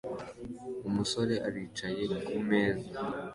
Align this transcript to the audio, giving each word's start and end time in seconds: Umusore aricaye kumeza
Umusore 0.87 1.35
aricaye 1.47 2.03
kumeza 2.27 2.97